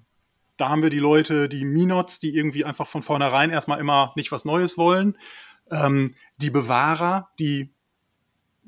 [0.56, 4.33] Da haben wir die Leute, die Minots, die irgendwie einfach von vornherein erstmal immer nicht
[4.33, 5.16] was Neues wollen.
[5.70, 7.72] Ähm, die Bewahrer, die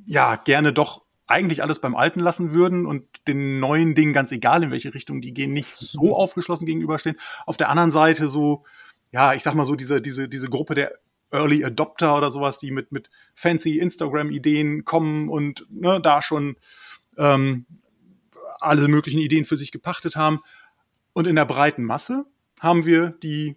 [0.06, 4.62] ja gerne doch eigentlich alles beim Alten lassen würden und den neuen Dingen, ganz egal
[4.62, 7.16] in welche Richtung die gehen, nicht so aufgeschlossen gegenüberstehen.
[7.46, 8.64] Auf der anderen Seite so,
[9.12, 10.92] ja, ich sag mal so, diese, diese, diese Gruppe der
[11.32, 16.56] Early Adopter oder sowas, die mit, mit fancy Instagram-Ideen kommen und ne, da schon
[17.16, 17.66] ähm,
[18.60, 20.40] alle möglichen Ideen für sich gepachtet haben.
[21.12, 22.26] Und in der breiten Masse
[22.60, 23.56] haben wir die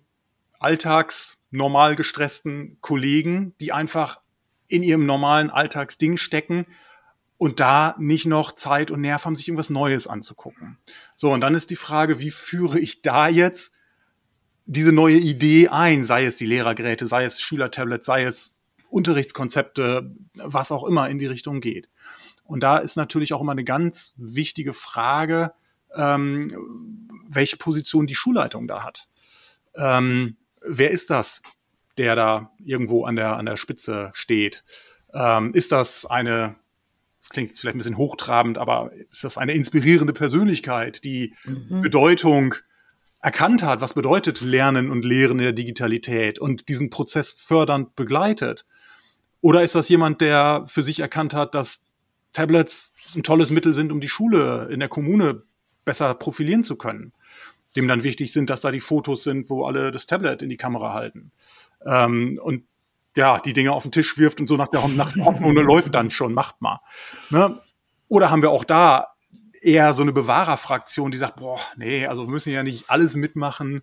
[0.59, 4.19] alltags normal gestressten Kollegen, die einfach
[4.67, 6.65] in ihrem normalen Alltagsding stecken
[7.37, 10.77] und da nicht noch Zeit und Nerv haben, sich irgendwas Neues anzugucken.
[11.15, 13.73] So, und dann ist die Frage, wie führe ich da jetzt
[14.65, 18.55] diese neue Idee ein, sei es die Lehrergeräte, sei es Schülertablets, sei es
[18.89, 21.89] Unterrichtskonzepte, was auch immer in die Richtung geht.
[22.43, 25.53] Und da ist natürlich auch immer eine ganz wichtige Frage,
[25.95, 29.07] ähm, welche Position die Schulleitung da hat.
[29.75, 31.41] Ähm, wer ist das,
[31.97, 34.63] der da irgendwo an der, an der Spitze steht?
[35.13, 36.55] Ähm, ist das eine,
[37.19, 41.81] das klingt jetzt vielleicht ein bisschen hochtrabend, aber ist das eine inspirierende Persönlichkeit, die mhm.
[41.81, 42.55] Bedeutung
[43.25, 48.67] erkannt hat, was bedeutet Lernen und Lehren in der Digitalität und diesen Prozess fördernd begleitet?
[49.41, 51.81] Oder ist das jemand, der für sich erkannt hat, dass
[52.33, 55.41] Tablets ein tolles Mittel sind, um die Schule in der Kommune
[55.85, 57.13] besser profilieren zu können?
[57.75, 60.57] Dem dann wichtig sind, dass da die Fotos sind, wo alle das Tablet in die
[60.57, 61.31] Kamera halten.
[61.83, 62.65] Ähm, und
[63.15, 66.35] ja, die Dinge auf den Tisch wirft und so nach der, Hoffnung, läuft dann schon,
[66.35, 66.79] macht mal.
[67.31, 67.59] Ne?
[68.07, 69.14] Oder haben wir auch da
[69.65, 73.81] eher so eine Bewahrerfraktion, die sagt, boah, nee, also wir müssen ja nicht alles mitmachen.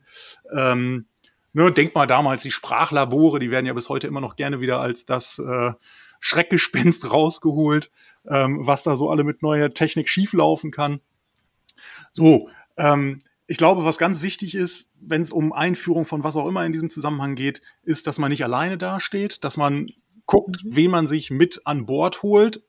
[0.55, 1.07] Ähm,
[1.53, 4.81] ne, denk mal damals, die Sprachlabore, die werden ja bis heute immer noch gerne wieder
[4.81, 5.73] als das äh,
[6.21, 7.91] Schreckgespenst rausgeholt,
[8.29, 11.01] ähm, was da so alle mit neuer Technik schieflaufen kann.
[12.13, 16.47] So, ähm, ich glaube, was ganz wichtig ist, wenn es um Einführung von was auch
[16.47, 19.89] immer in diesem Zusammenhang geht, ist, dass man nicht alleine dasteht, dass man
[20.27, 20.77] guckt, mhm.
[20.77, 22.63] wen man sich mit an Bord holt.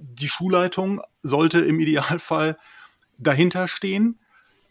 [0.00, 2.58] Die Schulleitung sollte im Idealfall
[3.18, 4.18] dahinter stehen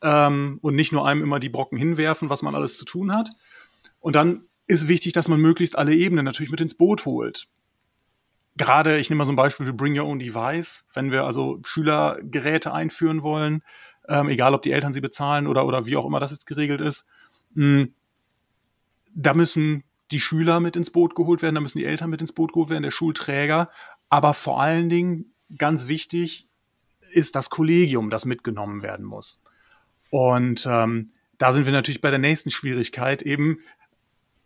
[0.02, 3.30] ähm, und nicht nur einem immer die Brocken hinwerfen, was man alles zu tun hat.
[4.00, 7.48] Und dann ist wichtig, dass man möglichst alle Ebenen natürlich mit ins Boot holt.
[8.58, 11.60] Gerade, ich nehme mal so ein Beispiel wie Bring Your Own Device, wenn wir also
[11.64, 13.64] Schülergeräte einführen wollen,
[14.10, 16.82] ähm, egal ob die Eltern sie bezahlen oder, oder wie auch immer das jetzt geregelt
[16.82, 17.06] ist.
[17.54, 17.94] Mh, hm,
[19.14, 22.32] da müssen die Schüler mit ins Boot geholt werden, da müssen die Eltern mit ins
[22.32, 23.70] Boot geholt werden, der Schulträger.
[24.10, 26.48] Aber vor allen Dingen, ganz wichtig,
[27.12, 29.42] ist das Kollegium, das mitgenommen werden muss.
[30.10, 33.60] Und ähm, da sind wir natürlich bei der nächsten Schwierigkeit eben.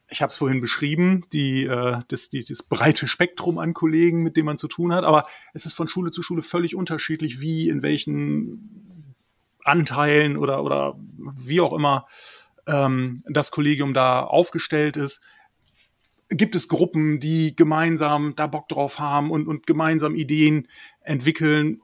[0.10, 4.36] Ich habe es vorhin beschrieben, die, äh, das, die, das breite Spektrum an Kollegen, mit
[4.36, 5.04] dem man zu tun hat.
[5.04, 9.16] Aber es ist von Schule zu Schule völlig unterschiedlich, wie, in welchen
[9.64, 10.98] Anteilen oder, oder
[11.38, 12.08] wie auch immer
[12.68, 15.22] ähm, das Kollegium da aufgestellt ist.
[16.34, 20.70] Gibt es Gruppen, die gemeinsam da Bock drauf haben und, und gemeinsam Ideen
[21.02, 21.82] entwickeln?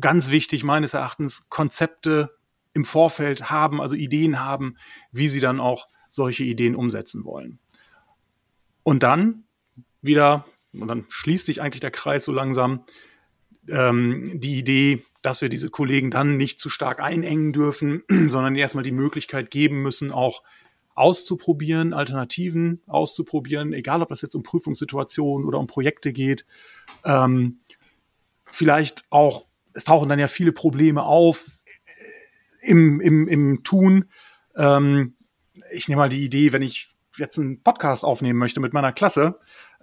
[0.00, 2.34] Ganz wichtig meines Erachtens, Konzepte
[2.72, 4.78] im Vorfeld haben, also Ideen haben,
[5.10, 7.58] wie sie dann auch solche Ideen umsetzen wollen.
[8.82, 9.44] Und dann
[10.00, 12.84] wieder, und dann schließt sich eigentlich der Kreis so langsam,
[13.68, 18.84] ähm, die Idee, dass wir diese Kollegen dann nicht zu stark einengen dürfen, sondern erstmal
[18.84, 20.42] die Möglichkeit geben müssen, auch
[20.94, 26.46] auszuprobieren, Alternativen auszuprobieren, egal ob das jetzt um Prüfungssituationen oder um Projekte geht.
[27.04, 27.60] Ähm,
[28.44, 31.46] vielleicht auch, es tauchen dann ja viele Probleme auf
[32.60, 34.06] im, im, im Tun.
[34.56, 35.14] Ähm,
[35.72, 39.38] ich nehme mal die Idee, wenn ich jetzt einen Podcast aufnehmen möchte mit meiner Klasse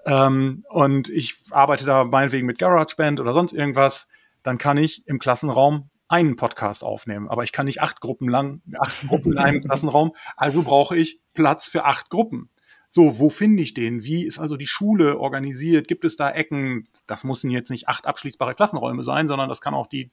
[0.06, 4.08] ähm, und ich arbeite da meinetwegen mit GarageBand oder sonst irgendwas,
[4.43, 7.30] dann kann ich im Klassenraum einen Podcast aufnehmen.
[7.30, 10.13] Aber ich kann nicht acht Gruppen lang, acht Gruppen in einem Klassenraum.
[10.36, 12.50] Also brauche ich Platz für acht Gruppen.
[12.89, 14.04] So, wo finde ich den?
[14.04, 15.88] Wie ist also die Schule organisiert?
[15.88, 16.88] Gibt es da Ecken?
[17.06, 20.10] Das müssen jetzt nicht acht abschließbare Klassenräume sein, sondern das kann auch die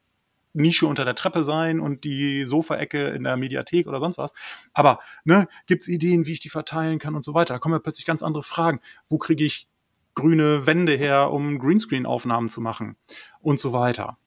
[0.53, 4.33] Nische unter der Treppe sein und die Sofaecke in der Mediathek oder sonst was.
[4.75, 7.55] Aber ne, gibt es Ideen, wie ich die verteilen kann und so weiter?
[7.55, 8.81] Da kommen ja plötzlich ganz andere Fragen.
[9.09, 9.69] Wo kriege ich
[10.17, 12.97] grüne Wände her, um Greenscreen-Aufnahmen zu machen
[13.41, 14.19] und so weiter.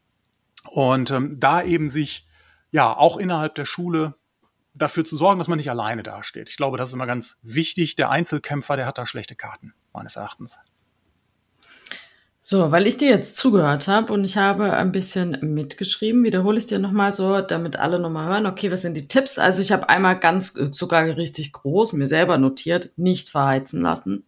[0.67, 2.27] Und ähm, da eben sich
[2.71, 4.15] ja auch innerhalb der Schule
[4.73, 6.49] dafür zu sorgen, dass man nicht alleine dasteht.
[6.49, 7.95] Ich glaube, das ist immer ganz wichtig.
[7.95, 10.57] Der Einzelkämpfer, der hat da schlechte Karten, meines Erachtens.
[12.41, 16.65] So, weil ich dir jetzt zugehört habe und ich habe ein bisschen mitgeschrieben, wiederhole ich
[16.65, 19.37] dir nochmal so, damit alle nochmal hören, okay, was sind die Tipps?
[19.37, 24.25] Also ich habe einmal ganz, sogar richtig groß mir selber notiert, nicht verheizen lassen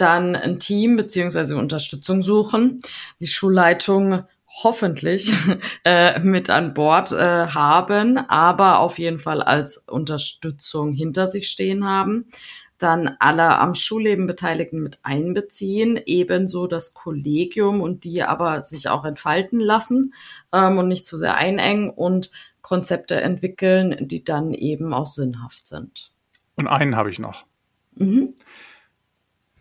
[0.00, 2.80] dann ein Team beziehungsweise Unterstützung suchen,
[3.20, 4.24] die Schulleitung
[4.62, 5.32] hoffentlich
[5.84, 11.86] äh, mit an Bord äh, haben, aber auf jeden Fall als Unterstützung hinter sich stehen
[11.86, 12.26] haben.
[12.78, 19.04] Dann alle am Schulleben Beteiligten mit einbeziehen, ebenso das Kollegium und die aber sich auch
[19.04, 20.14] entfalten lassen
[20.52, 22.30] ähm, und nicht zu sehr einengen und
[22.62, 26.10] Konzepte entwickeln, die dann eben auch sinnhaft sind.
[26.56, 27.44] Und einen habe ich noch.
[27.94, 28.34] Mhm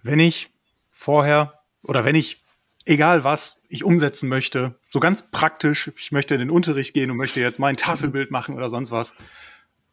[0.04, 0.50] wenn ich
[0.92, 2.44] vorher oder wenn ich,
[2.90, 7.18] egal was, ich umsetzen möchte, so ganz praktisch, ich möchte in den Unterricht gehen und
[7.18, 9.14] möchte jetzt mein Tafelbild machen oder sonst was,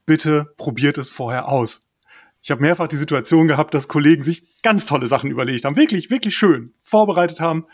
[0.07, 1.82] bitte probiert es vorher aus.
[2.42, 6.11] Ich habe mehrfach die Situation gehabt, dass Kollegen sich ganz tolle Sachen überlegt haben, wirklich,
[6.11, 7.66] wirklich schön vorbereitet haben.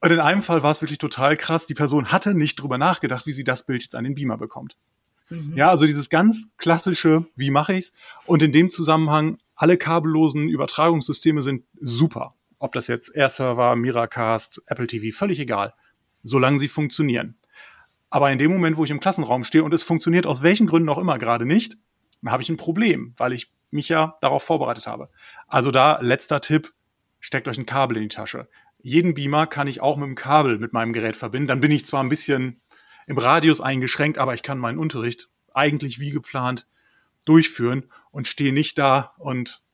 [0.00, 1.66] Und in einem Fall war es wirklich total krass.
[1.66, 4.76] Die Person hatte nicht drüber nachgedacht, wie sie das Bild jetzt an den Beamer bekommt.
[5.28, 5.52] Mhm.
[5.56, 7.92] Ja, also dieses ganz klassische, wie mache ich's?
[8.26, 12.34] Und in dem Zusammenhang, alle kabellosen Übertragungssysteme sind super.
[12.62, 15.74] Ob das jetzt Air-Server, Miracast, Apple TV, völlig egal.
[16.22, 17.36] Solange sie funktionieren.
[18.08, 20.88] Aber in dem Moment, wo ich im Klassenraum stehe und es funktioniert aus welchen Gründen
[20.88, 21.76] auch immer gerade nicht,
[22.22, 25.08] dann habe ich ein Problem, weil ich mich ja darauf vorbereitet habe.
[25.48, 26.72] Also da letzter Tipp,
[27.18, 28.46] steckt euch ein Kabel in die Tasche.
[28.80, 31.48] Jeden Beamer kann ich auch mit dem Kabel mit meinem Gerät verbinden.
[31.48, 32.60] Dann bin ich zwar ein bisschen
[33.08, 36.68] im Radius eingeschränkt, aber ich kann meinen Unterricht eigentlich wie geplant
[37.24, 39.64] durchführen und stehe nicht da und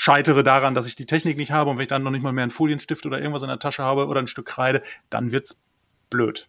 [0.00, 2.32] scheitere daran, dass ich die Technik nicht habe und wenn ich dann noch nicht mal
[2.32, 4.80] mehr einen Folienstift oder irgendwas in der Tasche habe oder ein Stück Kreide,
[5.10, 5.58] dann wird's
[6.08, 6.48] blöd.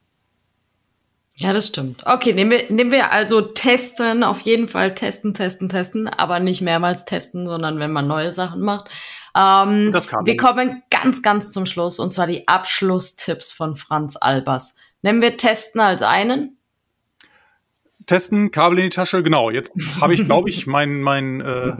[1.35, 2.05] Ja, das stimmt.
[2.05, 6.61] Okay, nehmen wir, nehmen wir also testen, auf jeden Fall testen, testen, testen, aber nicht
[6.61, 8.89] mehrmals testen, sondern wenn man neue Sachen macht.
[9.35, 14.15] Ähm, das kann wir kommen ganz, ganz zum Schluss und zwar die Abschlusstipps von Franz
[14.15, 14.75] Albers.
[15.01, 16.57] Nehmen wir testen als einen?
[18.05, 19.49] Testen, Kabel in die Tasche, genau.
[19.49, 21.73] Jetzt habe ich, glaube ich, mein, mein, äh,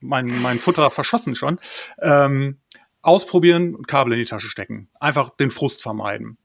[0.00, 1.58] mein, mein Futter verschossen schon.
[2.00, 2.58] Ähm,
[3.02, 4.88] ausprobieren und Kabel in die Tasche stecken.
[5.00, 6.38] Einfach den Frust vermeiden.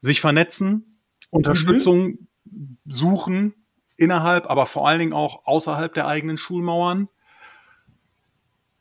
[0.00, 2.78] Sich vernetzen, Unterstützung mhm.
[2.86, 3.54] suchen
[3.96, 7.08] innerhalb, aber vor allen Dingen auch außerhalb der eigenen Schulmauern.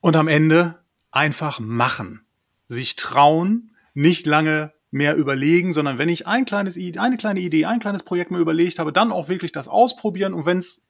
[0.02, 2.26] Und am Ende einfach machen.
[2.68, 7.80] Sich trauen, nicht lange mehr überlegen, sondern wenn ich ein kleines, eine kleine Idee, ein
[7.80, 10.84] kleines Projekt mir überlegt habe, dann auch wirklich das ausprobieren und wenn es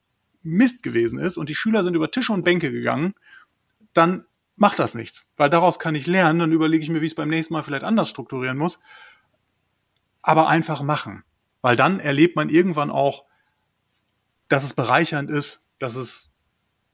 [0.44, 3.16] Mist gewesen ist und die Schüler sind über Tische und Bänke gegangen,
[3.94, 4.26] dann
[4.56, 7.16] macht das nichts, weil daraus kann ich lernen, dann überlege ich mir, wie ich es
[7.16, 8.80] beim nächsten Mal vielleicht anders strukturieren muss.
[10.22, 11.24] Aber einfach machen.
[11.62, 13.26] Weil dann erlebt man irgendwann auch,
[14.48, 16.30] dass es bereichernd ist, dass es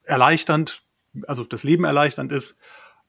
[0.03, 0.83] erleichternd,
[1.27, 2.55] also das Leben erleichternd ist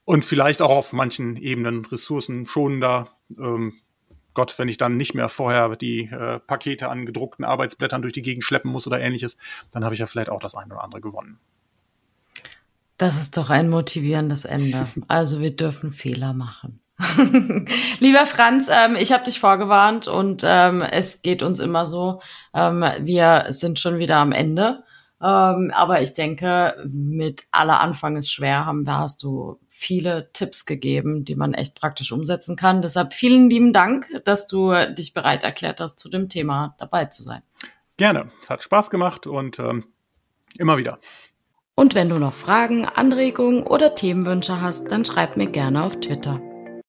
[0.05, 3.17] und vielleicht auch auf manchen Ebenen ressourcenschonender.
[3.39, 3.81] Ähm,
[4.35, 8.23] Gott, wenn ich dann nicht mehr vorher die äh, Pakete an gedruckten Arbeitsblättern durch die
[8.23, 9.37] Gegend schleppen muss oder ähnliches,
[9.73, 11.39] dann habe ich ja vielleicht auch das eine oder andere gewonnen.
[12.97, 14.87] Das ist doch ein motivierendes Ende.
[15.09, 16.81] Also wir dürfen Fehler machen.
[17.99, 22.21] Lieber Franz, ähm, ich habe dich vorgewarnt und ähm, es geht uns immer so.
[22.53, 24.85] Ähm, wir sind schon wieder am Ende.
[25.23, 30.67] Ähm, aber ich denke, mit aller Anfang ist schwer, haben wir, hast du viele Tipps
[30.67, 32.83] gegeben, die man echt praktisch umsetzen kann.
[32.83, 37.23] Deshalb vielen lieben Dank, dass du dich bereit erklärt hast, zu dem Thema dabei zu
[37.23, 37.43] sein.
[37.97, 38.31] Gerne.
[38.43, 39.85] Es hat Spaß gemacht und ähm,
[40.59, 40.99] immer wieder.
[41.75, 46.43] Und wenn du noch Fragen, Anregungen oder Themenwünsche hast, dann schreib mir gerne auf Twitter.